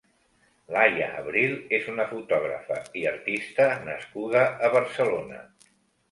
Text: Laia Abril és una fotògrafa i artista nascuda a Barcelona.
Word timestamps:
Laia 0.75 1.09
Abril 1.17 1.51
és 1.77 1.83
una 1.91 2.05
fotògrafa 2.13 2.77
i 3.01 3.03
artista 3.11 3.67
nascuda 3.89 4.41
a 4.69 4.71
Barcelona. 4.77 5.43